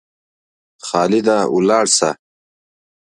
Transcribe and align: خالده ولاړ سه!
خالده 0.87 1.37
ولاړ 1.55 1.85
سه! 1.97 2.09